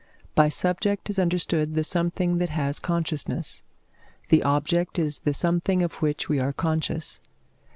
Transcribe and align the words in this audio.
By 0.33 0.49
subject 0.49 1.11
is 1.11 1.19
understood 1.19 1.75
the 1.75 1.83
something 1.83 2.39
that 2.39 2.49
has 2.49 2.79
consciousness; 2.79 3.63
the 4.29 4.41
object 4.41 4.97
is 4.97 5.19
the 5.19 5.33
something 5.35 5.83
of 5.83 5.93
which 6.01 6.27
we 6.27 6.39
are 6.39 6.53
conscious. 6.53 7.21